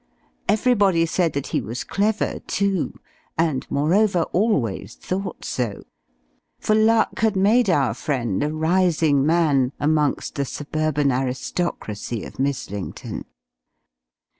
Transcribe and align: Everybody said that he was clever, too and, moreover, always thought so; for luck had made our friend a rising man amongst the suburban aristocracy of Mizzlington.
Everybody 0.49 1.05
said 1.05 1.33
that 1.33 1.45
he 1.53 1.61
was 1.61 1.83
clever, 1.83 2.39
too 2.47 2.99
and, 3.37 3.69
moreover, 3.69 4.23
always 4.33 4.95
thought 4.95 5.45
so; 5.45 5.83
for 6.59 6.73
luck 6.73 7.19
had 7.19 7.35
made 7.35 7.69
our 7.69 7.93
friend 7.93 8.41
a 8.41 8.51
rising 8.51 9.23
man 9.23 9.73
amongst 9.79 10.33
the 10.33 10.45
suburban 10.45 11.11
aristocracy 11.11 12.23
of 12.25 12.39
Mizzlington. 12.39 13.25